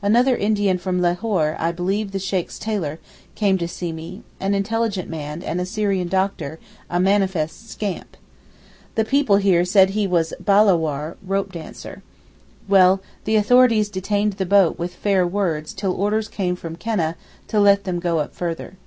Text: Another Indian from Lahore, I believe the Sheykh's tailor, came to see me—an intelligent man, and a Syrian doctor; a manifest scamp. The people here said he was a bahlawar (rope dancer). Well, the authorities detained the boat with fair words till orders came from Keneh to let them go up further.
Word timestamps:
Another 0.00 0.34
Indian 0.34 0.78
from 0.78 1.02
Lahore, 1.02 1.54
I 1.58 1.70
believe 1.70 2.12
the 2.12 2.18
Sheykh's 2.18 2.58
tailor, 2.58 2.98
came 3.34 3.58
to 3.58 3.68
see 3.68 3.92
me—an 3.92 4.54
intelligent 4.54 5.10
man, 5.10 5.42
and 5.42 5.60
a 5.60 5.66
Syrian 5.66 6.08
doctor; 6.08 6.58
a 6.88 6.98
manifest 6.98 7.68
scamp. 7.68 8.16
The 8.94 9.04
people 9.04 9.36
here 9.36 9.66
said 9.66 9.90
he 9.90 10.06
was 10.06 10.32
a 10.32 10.42
bahlawar 10.42 11.18
(rope 11.22 11.52
dancer). 11.52 12.02
Well, 12.66 13.02
the 13.24 13.36
authorities 13.36 13.90
detained 13.90 14.32
the 14.40 14.46
boat 14.46 14.78
with 14.78 14.94
fair 14.94 15.26
words 15.26 15.74
till 15.74 15.92
orders 15.92 16.28
came 16.28 16.56
from 16.56 16.76
Keneh 16.76 17.12
to 17.48 17.60
let 17.60 17.84
them 17.84 17.98
go 18.00 18.20
up 18.20 18.34
further. 18.34 18.78